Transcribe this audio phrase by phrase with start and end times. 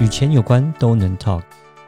[0.00, 1.42] 与钱有关都能 talk，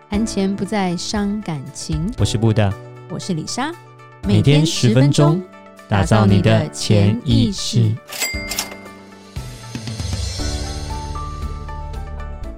[0.08, 2.08] 谈钱不再伤感情。
[2.18, 2.72] 我是布大，
[3.10, 3.74] 我是李莎，
[4.22, 5.42] 每天十分钟，
[5.88, 7.92] 打造你的潜意识，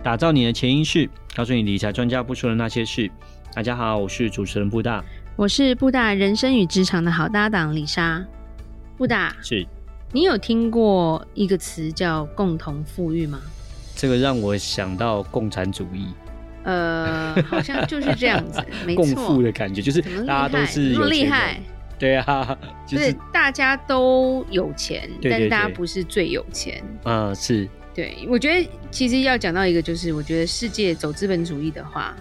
[0.03, 3.11] 打造你的潜意识，告诉你理财专家不说的那些事。
[3.55, 5.03] 大家好，我是主持人布大，
[5.35, 8.23] 我是布大人生与职场的好搭档李莎。
[8.99, 9.67] 布大，是
[10.12, 13.41] 你有听过一个词叫共同富裕吗？
[13.99, 16.07] 这个让我想到共产主义，
[16.62, 21.61] 呃，好像就是这样子， 没错，共富的感觉就是大家都是有钱，厉害，
[21.99, 32.14] 对啊，就是大家都有钱，对对对，但大家不是最有钱，啊、呃，是，对，我觉得其实要讲到一个，就是我觉得世界走资本主义的话，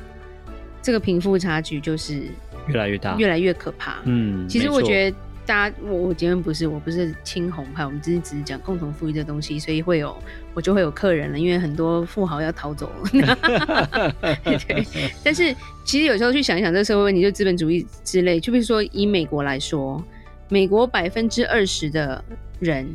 [0.81, 2.23] 这个贫富差距就是
[2.65, 5.17] 越来越大，越来越可怕，嗯，其实我觉得。
[5.47, 10.15] 大家，我我今天不是，我不是青红派，我们只是只是讲共同富裕的东西，所以会有
[10.53, 13.09] 我就会有客人了，因为很多富豪要逃走了。
[14.43, 14.85] 对，
[15.23, 20.03] 但是其实有时候去想一想这个社会问题，就资本主义之类，就比如说以美国来说，
[20.49, 22.21] 美国百分之二十的
[22.59, 22.85] 人，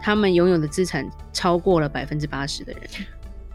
[0.00, 2.82] 他们拥有的资产超过了百分之八十的人。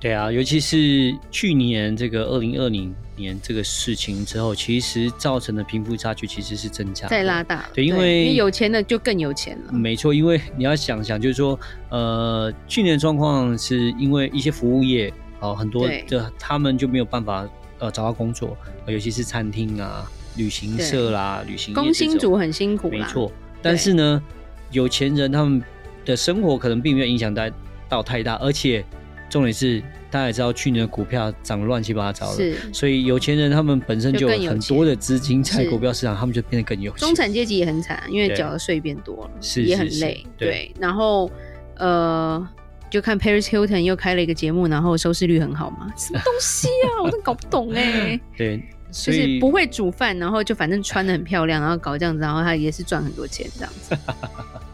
[0.02, 7.70] 对啊，尤其是去年这个二零二零年这个事情之后，其实造成的贫富差距其实是增加，在拉大。
[7.72, 9.72] 对，因为，有钱的就更有钱了。
[9.72, 11.58] 没错，因为你要想想，就是说，
[11.90, 18.58] 呃，去年的状况是因为一些服务业，哦，很多的他们就没有办法呃找到工作，
[18.88, 22.90] 尤其是餐厅啊、旅行社啦、旅行工薪族很辛苦。
[22.90, 24.24] 没错，但是呢，
[24.72, 25.62] 有钱人他们
[26.04, 27.48] 的生活可能并没有影响到
[27.88, 28.84] 到太大，而且。
[29.32, 37.00] 重点是，大家也知道，去年的股票涨得乱七八糟的，所以有钱人他们本身就有很多的资金在股票市场，他们就变得更有钱。
[37.00, 40.22] 中产阶级也很惨，因为缴的税变多了，是也很累。
[40.38, 41.32] 对，然后
[41.78, 42.46] 呃，
[42.90, 45.90] 就看 Paris Hilton 又开了一个节目，然后收视率很好嘛？
[45.96, 47.02] 什么东西啊？
[47.02, 48.22] 我都搞不懂哎、欸。
[48.38, 53.98] 对，就是不会煮饭，然后就反正穿的很漂亮，然后搞这样子，然后他也是赚很多钱这样子。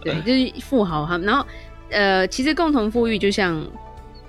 [0.02, 1.28] 对，就是富豪他们。
[1.28, 1.46] 然后
[1.92, 3.64] 呃，其实共同富裕就像。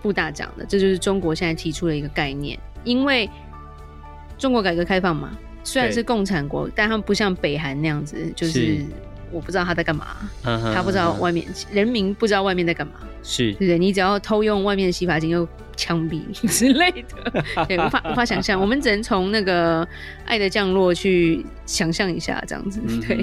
[0.02, 2.58] 布大讲的，这就是中国现在提出的一个概念。
[2.84, 3.28] 因为
[4.38, 5.30] 中国改革开放嘛，
[5.64, 8.84] 虽然是共产国，但他们不像北韩那样子，就是
[9.32, 10.06] 我不知道他在干嘛，
[10.42, 13.78] 他不知道外面人民不知道外面在干嘛，是对不对？
[13.78, 16.90] 你只要偷用外面的洗发精又枪毙之类
[17.24, 18.58] 的， 对，无法无法想象。
[18.58, 19.86] 我们只能从那个
[20.24, 22.80] 爱的降落去想象一下，这样子。
[23.06, 23.16] 对，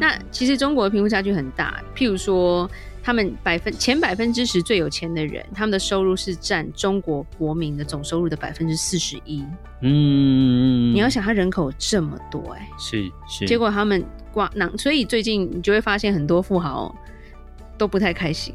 [0.00, 2.68] 那其实中国的贫富差距很大，譬如说。
[3.02, 9.44] 他们百分前百分之十最有钱的人，他们的收入是占中国国民的总收入的百分之四十一。
[9.80, 16.94] 嗯，你要想，他人口这么多，欸，哎，是是，结果他们挂那，所以最近你就会发现很多富豪
[17.76, 18.54] 都不太开心。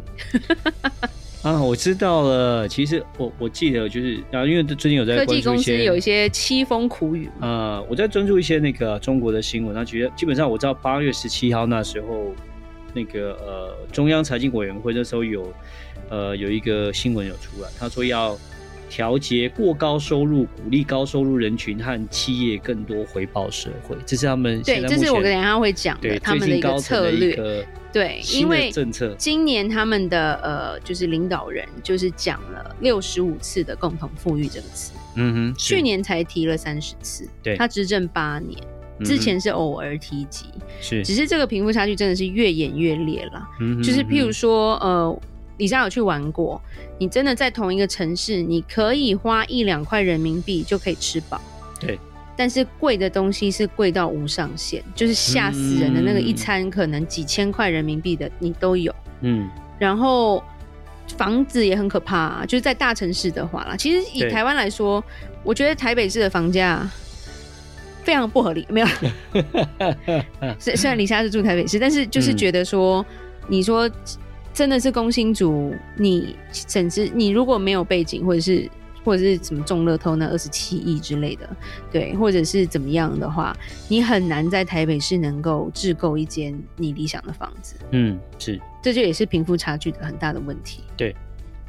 [1.43, 2.65] 啊，我知道了。
[2.67, 7.43] 其实我我记得就是啊，因为最近有在关注一些科技公司有一些凄风苦雨啊，
[7.79, 12.33] 呃，我在专注一些那个中国的新闻，那觉得基本上我知道八月十七号那时候。
[12.93, 15.53] 那个呃，中央财经委员会那时候有，
[16.09, 18.37] 呃，有一个新闻有出来，他说要
[18.89, 27.65] 调节过高收入，鼓励高收入人群和企业更多回报社会，这是他们对，这是我等一下会讲的他们的一个策略。
[27.91, 38.61] 对，因为政策今年他们的呃，就是领导人就是讲了六十五次的共同富裕这个词，嗯哼，去年才提了三十次，对，他执政八年。
[39.05, 40.45] 之前是偶尔提及，
[40.81, 43.47] 是，只是这个贫富差距真的是越演越烈了。
[43.59, 45.19] 嗯，就是譬如说，呃，
[45.57, 46.61] 李莎有去玩过，
[46.97, 51.39] 你真的在同一个城市，你可以花一两块人民币就可以吃饱，
[51.79, 51.99] 对。
[52.35, 59.49] 但是贵的东西是贵到无上限，就是吓死人的那个一餐可能几千块人民币的你都有，嗯。
[59.79, 60.43] 然后
[61.17, 65.03] 房子也很可怕啊，就是在大城市的话啦，其实以台湾来说，
[65.43, 66.87] 我觉得台北市的房价。
[68.07, 68.87] 非常不合理，没有。
[70.57, 73.05] 虽虽然李莎是住台北市，但是就是觉得说，嗯、
[73.49, 73.89] 你说
[74.53, 78.71] 真的是工薪族，你甚至你如果没有背景，或者是
[79.03, 81.49] 或者是什么中乐透那二十七亿之类的，
[81.91, 83.53] 对，或者是怎么样的话，
[83.89, 87.75] 你很难在台北市能够置购一间你理想的房子。
[87.91, 90.81] 嗯，是，这就也是贫富差距的很大的问题。
[90.95, 91.13] 对，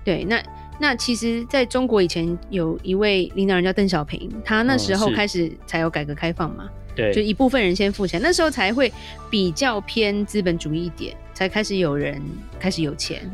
[0.05, 0.41] 对，那。
[0.80, 8.92] 那其实，在中国以前有一位领导人叫邓小平，他那时候开始才有改革开放嘛，对，就一部分人先富起来，那时候才会
[9.28, 12.22] 比较偏资本主义一点，才开始有人
[12.60, 13.28] 开始有钱，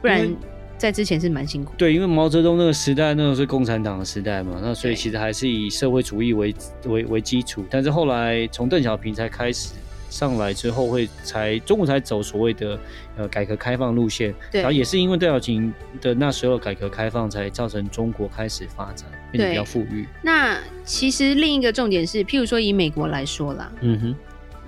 [0.00, 0.32] 不然
[0.78, 1.72] 在之前是蛮辛苦。
[1.76, 6.54] 对，因为毛泽东那个时代，那个是共产党的时代嘛，那所以其实还是以社会主义为
[6.86, 9.74] 为为基础，但是后来从邓小平才开始
[10.12, 12.78] 上来之后会才中国才走所谓的
[13.16, 15.72] 呃改革开放路线，然后也是因为邓小平
[16.02, 20.06] 的那时候改革开放，才造成中国开始发展变得比较富裕。
[20.20, 24.14] 那其实另一个重点是，譬如说以美国来说啦，嗯哼，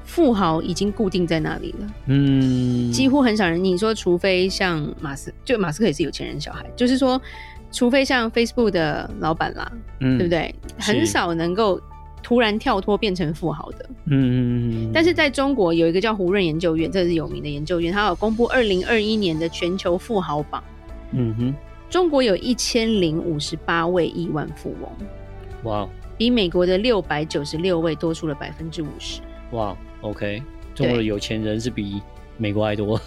[0.05, 3.63] 富豪已经固定在那里了，嗯，几乎很少人。
[3.63, 7.21] 你说，除非像马斯，就马斯克也是有钱人小孩，就是说，
[7.71, 9.71] 除非像 Facebook 的老板啦，
[10.01, 10.55] 嗯，对不对？
[10.79, 11.79] 很少能够。
[12.25, 20.65] 突然跳脱变成富豪的，嗯嗯，但是在中国有一个叫胡润研究院，这是有名的研究院，它有公布二零二一年的全球富豪榜，
[21.13, 21.55] 嗯哼，
[21.91, 24.91] 中国有一千零五十八位亿万富翁，
[25.71, 25.87] 哇，
[26.17, 30.43] 比美国的六百九十六位多出了百分之五十，哇，OK，
[30.75, 32.01] 中国的有钱人是比
[32.39, 32.99] 美国还多，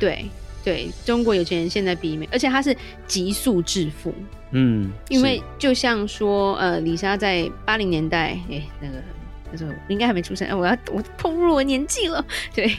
[0.00, 0.24] 对。
[0.64, 2.74] 对，中国有钱人现在比美，而且他是
[3.06, 4.14] 急速致富。
[4.52, 8.94] 嗯，因为就像说，呃，李莎在八零年代，哎，那个
[9.52, 12.24] 那时候应该还没出生，我要我碰入我年纪了。
[12.54, 12.74] 对，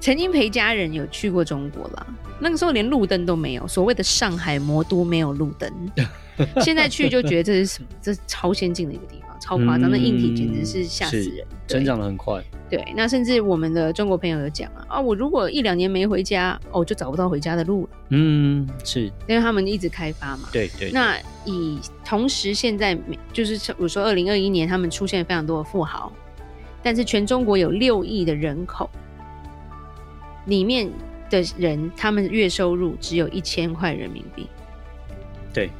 [0.00, 2.06] 曾经陪家人有去过中国啦，
[2.40, 5.70] 那个时候连路灯都没有，所谓的上海魔都没有路灯，
[6.62, 7.88] 现在去就觉得这是什么？
[8.00, 9.27] 这是超先进的一个地方。
[9.38, 12.42] 超夸张，那硬体简直是吓死人，成长的很快。
[12.70, 17.88] 对，那甚至我们的中国朋友有讲啊，啊，我如果一两年没回家，哦，就找不到回家的路了。
[18.10, 20.48] 嗯，是，因为他们一直开发嘛。
[20.52, 20.90] 对对。
[20.92, 22.98] 那以同时现在
[23.32, 26.12] 就是我说二零二一年他们出现非常多的富豪，
[26.82, 28.90] 但是全中国有六亿的人口，
[30.44, 30.90] 里面
[31.30, 34.46] 的人他们月收入只有一千块人民币。
[35.54, 35.70] 对。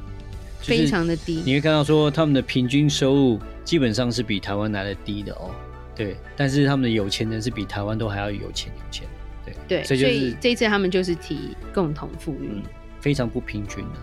[0.59, 5.51] 非常的低，你会看到说他们的平均收入基本上是比台湾来的低的哦。
[5.95, 9.05] 对，但是他们的有钱人是比台湾都还要有钱有钱。
[9.45, 12.63] 对对，所以，就是、所以这一次他们就是提共同富裕、嗯，
[13.01, 13.99] 非常不平均的。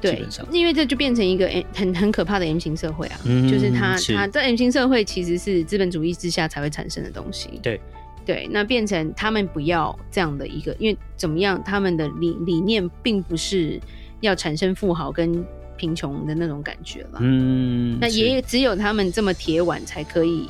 [0.00, 7.58] 对，基本上因为这就变成一个很很可怕的 M 型社会啊，嗯、就是它它在 M 型社会其实是资本主义之下才会产生的东西。
[7.62, 7.80] 对
[8.26, 13.80] 对，那变成他们不要这样的一个，因为怎么样，他们的理理念并不是
[14.20, 15.42] 要产生富豪跟。
[15.76, 20.48] 贫穷的那种感觉了，嗯，那也只有他们这么铁腕才可以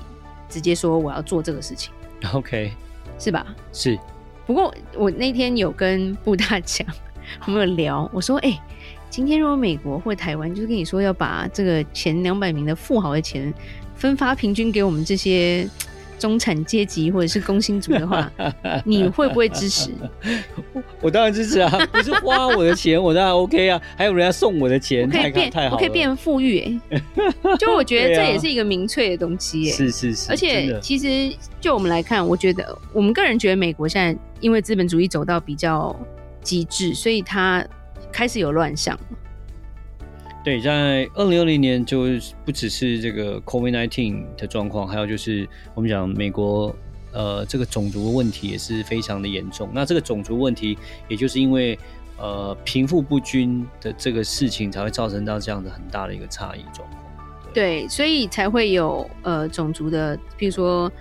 [0.49, 1.93] 直接说我要做这个事情
[2.33, 2.73] ，OK，
[3.19, 3.47] 是吧？
[3.73, 3.99] 是。
[4.47, 6.87] 不过我那天有跟布大讲，
[7.47, 8.61] 我们有聊，我说，哎、欸，
[9.09, 13.53] 今天如果美国或台湾就是跟你说要把这个前两百名的富豪的钱
[13.95, 15.69] 分发平均给我们这些。
[16.19, 18.31] 中产阶级或者是工薪族的话，
[18.85, 19.91] 你会不会支持？
[21.01, 21.71] 我当然支持啊！
[21.93, 23.81] 不是花我的钱，我当然 OK 啊。
[23.97, 27.01] 还有人家送我的钱，可以变，太好，我可以变富裕哎。
[27.59, 29.73] 就我觉得这也是一个民粹的东西哎。
[29.73, 30.31] 是是是。
[30.31, 35.95] 而且其实就我们来看，我觉得我们个人觉得美国现在因为资本主义走到比较
[36.43, 37.65] 极致，所以它
[38.11, 38.99] 开始有乱象。
[40.45, 42.05] 对，在二零二零年就
[42.45, 46.77] 不只是这个 COVID-19 的状况，还有就是我们讲美国
[47.13, 49.71] 呃这个种族的问题也是非常的严重。
[49.73, 50.77] 那这个种族问题，
[51.09, 51.79] 也就是因为
[52.19, 57.03] 呃贫富不均的这个事情，才会造成到这样的很大的一个差异状况。
[57.55, 60.93] 对，所以才会有呃种族的，譬如说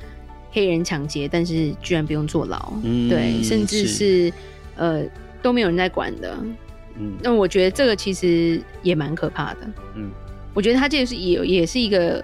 [0.52, 3.88] 黑人抢劫，但是居然不用坐牢，嗯，对，甚至是，
[4.30, 4.34] 是
[4.78, 5.04] 呃
[5.42, 6.38] 都没有人在管的。
[6.98, 9.60] 嗯，那我觉得这个其实也蛮可怕的。
[9.96, 10.10] 嗯，
[10.54, 12.24] 我觉得它这是也也是一个，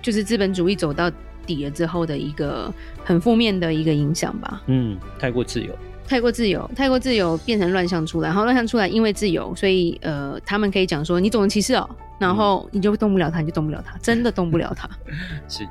[0.00, 1.10] 就是资本主义走到
[1.44, 2.72] 底了之后的一个
[3.04, 4.62] 很负面的一个影响吧。
[4.66, 11.88] 嗯，太过自由，太过自由，太过自由变成乱象出来，然后乱象出来，因为自由，所以呃，他们可以讲说你种族歧视哦，
[12.20, 14.88] 然后你就动不了他，你就动不了他，真的动不了他。
[15.48, 15.66] 是，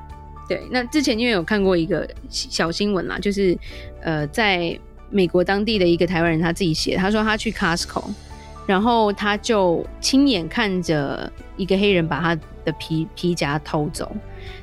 [0.49, 0.67] 对。
[0.69, 3.57] 那之前因为有看过一个小新闻啦，就是
[4.01, 4.77] 呃在。
[5.09, 8.03] 美国当地的一个台湾人，他自己写，他说他去 Costco，
[8.65, 12.35] 然后他就亲眼看着一个黑人把他
[12.65, 14.13] 的皮皮夹偷走，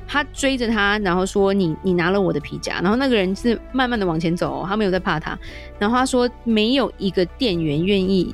[0.07, 5.37] 他追着他，然后说你你拿了我的皮夹，然后那个人是慢慢的往前走，他没有在怕他，
[5.79, 8.33] 然后他说没有一个店员愿意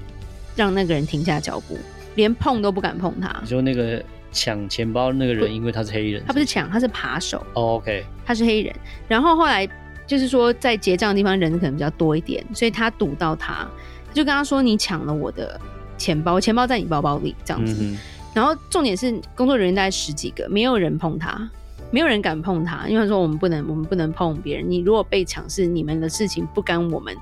[0.55, 1.77] 让那个人停下脚步，
[2.15, 3.33] 连碰都不敢碰他。
[3.41, 4.03] 你说那个
[4.33, 7.45] 抢钱包那个人，因为他是黑人，他不是抢，他是扒手。
[7.53, 8.75] Oh, OK，他是黑人，
[9.07, 9.69] 然后后来。
[10.11, 13.65] 就是说，在结账的地方人可能比较多一点，所以他堵到他，
[14.09, 15.57] 他就跟他说：“你抢了我的
[15.97, 17.77] 钱包，钱包在你包包里。”这样子。
[17.79, 17.97] 嗯、
[18.33, 21.49] 然后重点是，工作人员大概十几个，没有人碰他，
[21.91, 24.69] 没有人敢碰他，因为他说：“我们不能，我们不能碰别人。
[24.69, 27.15] 你如果被抢，是你们的事情，不干我们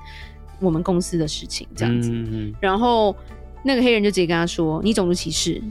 [0.58, 2.10] 我们公司的事情。”这样子。
[2.10, 3.14] 嗯、然后
[3.62, 5.62] 那个黑人就直接跟他说：“你种族歧视。”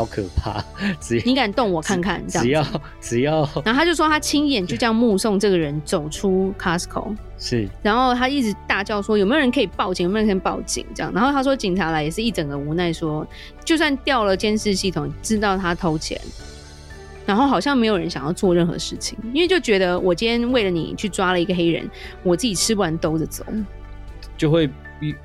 [0.00, 0.64] 好可怕！
[0.98, 2.42] 只你敢动我看看，这样。
[2.44, 13.26] 只要只要，然后他就说他亲眼就这样目送这个人走出 Costco，是，然后他一直大叫说有没有人可以报警，有没有人可以报警这样，然后他说警察来也是一整个无奈说，
[13.62, 16.18] 就算掉了监视系统，知道他偷钱，
[17.26, 21.86] 然后好像没有人想要做任何事情，因为就觉得我今天为了你去抓了一个黑人，
[22.22, 23.44] 我自己吃不完兜着走，
[24.38, 24.66] 就会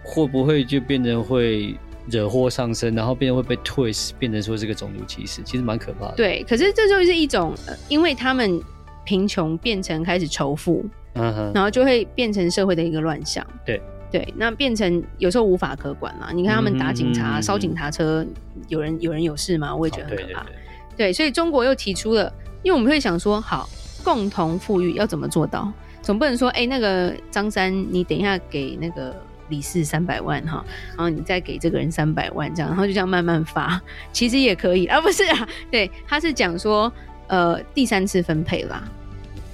[0.04, 1.78] 会不会就变成会
[2.10, 6.14] 惹祸上身，然后变成会被 twist，变成说是个种族歧视，其实蛮可怕的。
[6.16, 8.62] 对，可是这就是一种，呃、因为他们
[9.04, 13.46] 贫穷变成开始仇富，嗯哼，然后就会变成社会的一个乱象。
[13.66, 13.82] 对
[14.12, 16.32] 对，那变成有时候无法可管嘛。
[16.32, 18.26] 你看他们打警察、烧、嗯、警察车，
[18.68, 19.76] 有人有人有事吗？
[19.76, 20.42] 我也觉得很可怕。
[20.42, 20.66] 哦对对对
[20.98, 22.32] 对，所以中国又提出了，
[22.64, 23.68] 因为我们会想说，好，
[24.02, 25.70] 共同富裕要怎么做到？
[26.02, 29.14] 总不能说，哎、欸，那个张三，你等一下给那个
[29.50, 35.48] 李四三百万哈，然后你再给这个人三百万，这样，然后就这样慢慢发，其实也可以啊，不是啊？
[35.72, 36.92] 对，他是讲说，
[37.28, 38.84] 呃，第三次分配啦。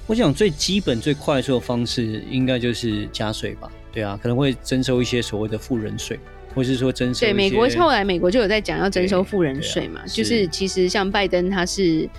[0.08, 3.72] 我想最基本、最快速的方式，应该就是加税吧？
[3.92, 6.20] 对啊，可能会征收一些所谓的富人税。
[6.54, 12.10] 或是说征收对美国后来美国就有在讲要征收富人税嘛，啊、就是其实像拜登他是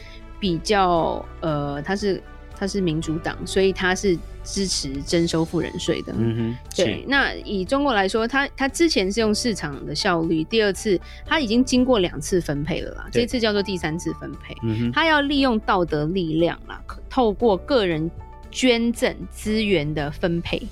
[0.41, 2.19] 比较呃他是
[2.59, 6.14] 他是民主党，所以他是支持征收富人税的。
[6.16, 7.04] 嗯哼，对。
[7.09, 14.54] 那以中国来说，他他之前是用市场的效率，第二次他已经经过两次分配了啦，这次叫做第三次分配。
[14.62, 16.80] 嗯哼，他要利用道德力量啦，
[17.11, 18.11] 透过个人
[18.50, 20.62] 捐赠资源的分配。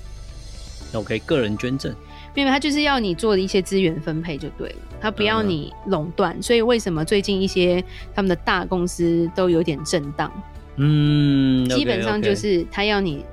[0.93, 1.93] OK，个人捐赠。
[2.33, 7.83] 因为他就是要你做的一些资源分配就对了，他不要你垄断，嗯，所以为什么最近一些
[8.15, 10.31] 他们的大公司都有点震荡？
[10.77, 13.25] 嗯，基本上就是他要你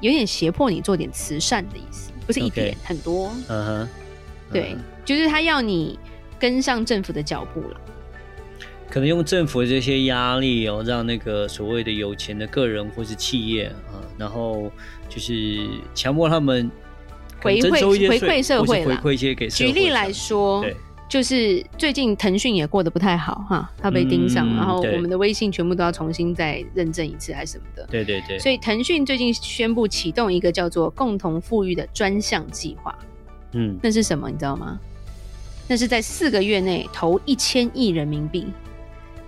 [0.00, 3.30] 有点胁迫你做点慈善的意思，不是一点，很多。
[3.48, 3.88] 嗯哼，
[4.52, 5.98] 对，就是他要你
[6.38, 7.80] 跟上政府的脚步了。
[8.90, 14.70] 可能用政府的这些压力哦，让那个所谓的有钱的个人或是企业啊，然后
[15.08, 16.70] 就是强迫他们。
[17.40, 19.70] 回馈回馈社会了，回馈一些给社会。
[19.70, 20.64] 举例来说，
[21.14, 27.86] 就是最近腾讯也过得不太好哈，他被盯上，嗯，然后我们的微信全部都要重新再认证一次，还是什么的。
[27.88, 28.36] 对对对。
[28.40, 32.98] 所以腾讯最近宣布启动一个叫做“共同富裕”的专项计划。
[33.52, 34.28] 嗯，那是什么？
[34.28, 34.76] 你知道吗？
[35.68, 38.48] 那是在四个月内投一千亿人民币，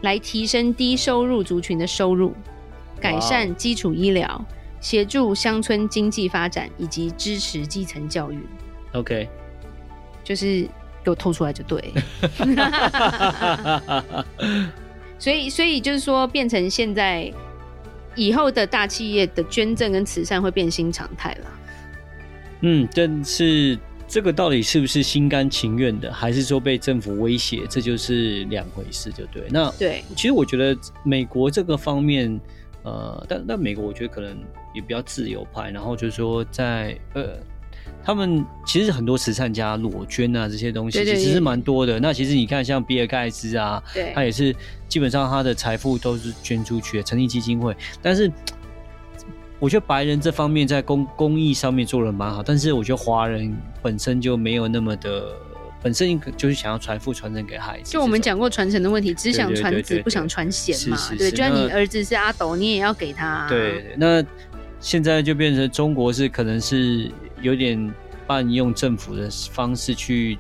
[0.01, 2.35] 来提升低收入族群的收入，
[3.01, 4.45] 改善基础医疗。
[4.81, 8.41] 协助乡村经济发展以及支持基层教育。
[8.93, 9.29] OK，
[10.25, 10.69] 就是
[11.07, 11.81] 给我偷出来就对。
[15.19, 17.33] 所以，所以就是说，变成现在
[18.17, 21.47] 以后的大企业的捐赠跟慈善会变新常态了。
[22.63, 27.65] 嗯，但是这个到底是不是心甘情愿的，还是说被政府威胁？
[27.71, 29.45] 这就是两回事，就对。
[29.49, 32.41] 那对，其实我觉得美国这个方面。
[32.83, 34.39] 呃，但但美国我觉得可能
[34.73, 37.37] 也比较自由派，然后就是说在呃，
[38.07, 41.99] 他们其实很多慈善家裸捐啊这些东西其实是蛮多的。
[41.99, 43.83] 那其实你看像比尔盖茨啊，
[44.15, 44.55] 他也是
[44.89, 47.77] 基本上他的财富都是捐出去的，成立基金会。
[48.01, 48.31] 但是
[49.59, 55.25] 我觉得白人这方面在公公益上面做的蛮好，但是我觉得华人本身就没有那么的。
[55.83, 60.97] 本身就是想要传父传承给孩子，就我们讲过传承的问题，只想传子不想传贤嘛。
[61.17, 63.49] 对，就像你儿子是阿斗，你也要给他啊。
[63.49, 64.25] 对，那
[64.81, 67.09] 现在就变成中国是可能是
[67.41, 67.93] 有点
[68.27, 70.39] 半用政府的方式去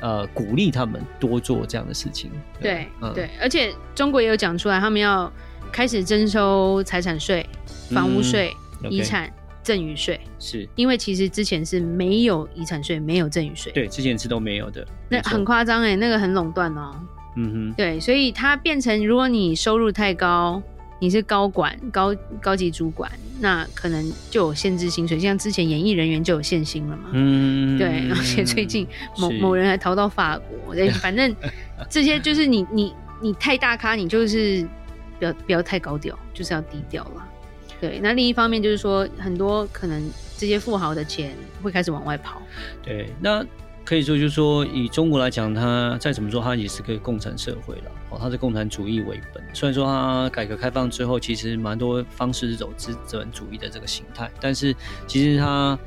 [0.00, 2.30] 呃鼓励他们多做这样的事情。
[2.60, 5.32] 对对，嗯，对，而且中国也有讲出来，他们要
[5.72, 7.46] 开始征收财产税、
[7.90, 8.52] 房屋税、
[8.82, 9.32] 嗯、遗产。
[9.64, 14.86] 赠与税是因为其实之前是没有遗产税，没有赠与税，对，之前是都没有的。
[15.08, 16.94] 那很夸张哎，那个很垄断哦。
[17.36, 20.62] 嗯哼，对，所以它变成，如果你收入太高，
[21.04, 27.10] 你是高管、高高级主管，那可能就有限制薪水，像之前演艺人员就有限薪了嘛。
[27.12, 28.86] 嗯，对，而且最近
[29.18, 31.36] 某某人还逃到法国，对， 反正
[31.90, 34.66] 这些就是你你你太大咖，你就是
[35.18, 37.28] 不要不要太高调，就是要低调了。
[37.82, 42.40] 对，那另一方面就是说，很多可能这些富豪的钱会开始往外跑。
[42.82, 43.44] 对，那
[43.84, 47.90] 可以说就是说，以中国来讲，它再怎么说，它也是个共产社会了。
[48.10, 49.44] 哦，它是共产主义为本。
[49.52, 54.74] 虽然说它改革开放之后，其实蛮多方式是走资本主义的这个形态，但是
[55.06, 55.78] 其实它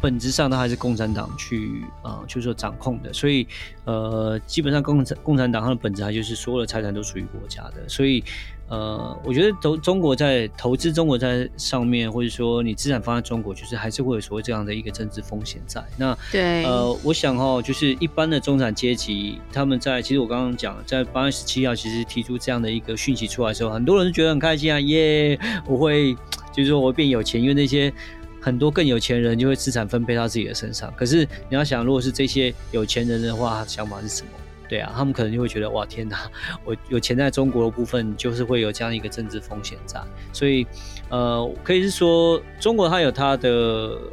[0.00, 3.12] 本质上它还是共产党去啊、呃，就是说掌控的。
[3.12, 3.46] 所以
[3.84, 8.22] 呃，基本上共产共产党它的本质还就是所有的财产都属于国家的，所以。
[8.68, 15.84] 呃，我觉得投中国在投资中国在上面，或者说你资产放在中国，就是还是会有所谓这样的一个政治风险在。
[15.98, 26.14] 那对，呃，我想哈，就是一般的中产阶级，他们在其实我刚刚讲，在八月十七号其实提出这样的一个讯息出来的时候，很多人都觉得很开心啊，耶，我会
[26.50, 27.92] 就是说我会变有钱，因为那些
[28.42, 30.92] 很多更有钱人就会资产分配到自己的身上。
[30.94, 34.28] 可是你要想，如果是这些有钱人的话，想法是什么？
[34.68, 36.28] 对啊，他们可能就会觉得哇天哪，
[36.64, 40.00] 我有钱在中国的部分就是会有这样一个政治风险在，
[40.32, 40.66] 所以
[41.08, 43.50] 呃，可以是说中国它有它的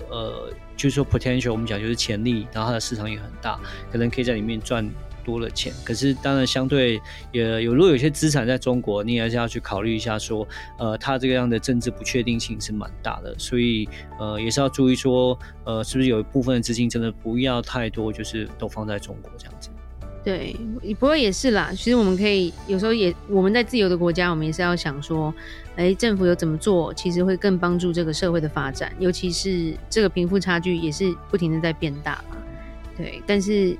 [0.09, 3.59] 呃，就是说 potential，我们讲就是潜力，然后它的市场也很大，
[3.91, 4.87] 可能可以在里面赚。
[5.29, 6.99] 多了钱，可是当然相对
[7.31, 10.47] 也有，如果有些资产在中国，你还是要去考虑一下，说，
[10.79, 13.87] 呃，它这个样的政治不确定性是蛮大的，所以
[14.19, 19.69] 呃，也是要注意说，呃，是不是有一部分的资金真的不要太多，就是都放在中国这样子。
[20.23, 20.55] 对，
[20.95, 25.31] 不过也是啦，其实我们可以有时候也我们在自由的国家，我们也是要想说，
[25.75, 32.37] 哎，政府有怎么做，其实会更帮助这个社会的发展，尤其是这个贫富差距也是不停的在变大嘛。
[32.97, 33.77] 对，但是。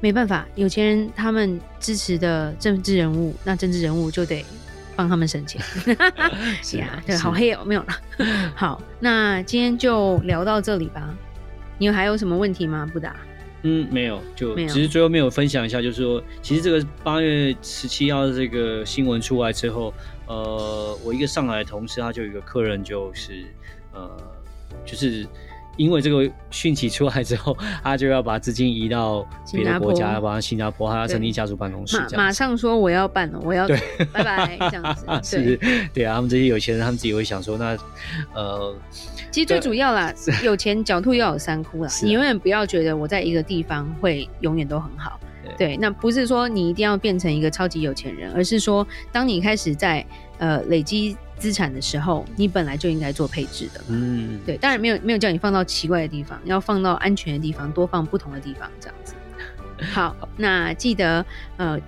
[0.00, 4.44] 没办法，有钱人他们支持的政治人物，那政治人物就得
[4.94, 5.60] 帮他们省钱。
[6.62, 7.88] 是啊， 对，好黑哦，没有了。
[8.54, 11.12] 好，那今天就聊到这里吧。
[11.78, 12.88] 你还有什么问题吗？
[12.92, 13.16] 布达？
[13.62, 19.92] 嗯，没有，就只是最后没有分享一下，就是说，其实这个八月十七号的这个新闻出来之后，
[20.26, 23.44] 呃，我一个上海的同事，他就有一个客人，就是
[23.92, 24.08] 呃，
[24.86, 25.26] 就是。
[25.78, 31.96] 因为这个讯息出来之后，他就要把资金移到别的国家，要把新加坡，他要成立家族办公室。
[31.98, 33.80] 马马上说我要办了，我要对，
[34.12, 35.06] 拜拜这样子。
[35.22, 35.56] 是，
[35.94, 37.76] 对啊，他们这些有钱人，他们自己会想说，那
[38.34, 38.76] 呃，
[39.30, 40.12] 其实最主要啦，
[40.44, 45.18] 有钱狡兔要有三窟啦，你永远不要觉得我在一个地方会永远都很好。
[45.56, 50.04] 对，那不是说你一定要变成一个超级有钱人，而是说当你开始在
[50.38, 51.16] 呃累积。
[51.38, 53.80] 资产的时候，你本来就应该做配置的。
[53.88, 59.14] 嗯，对，当然没有没有叫你放到奇怪的地方，要放到安全的地方，多放不同的地方，这样子。
[59.92, 61.24] 好， 那记得
[61.56, 61.78] 呃，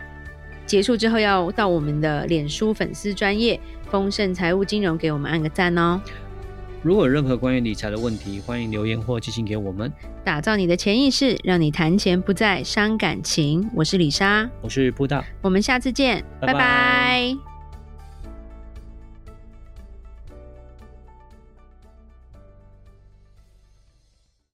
[0.65, 3.59] 结束之后要到我们的脸书粉丝专业
[3.91, 6.01] 丰盛财务金融给我们按个赞哦。
[6.83, 9.93] 如果有任何关于理财的问题，欢迎留言或寄信给我们。
[10.25, 13.69] 打造你的潜意识，让你谈钱不再伤感情。
[13.75, 16.53] 我是李莎，我是布大，我们下次见，拜拜。
[16.55, 17.50] 拜拜。